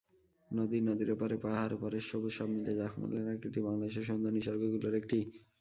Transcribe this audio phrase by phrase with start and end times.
[0.51, 5.17] নদী, নদীর ওপারের পাহাড়, এপারের সবুজ—সব মিলিয়ে জাফলং এলাকাটি বাংলাদেশের সুন্দর নিসর্গগুলোর একটি।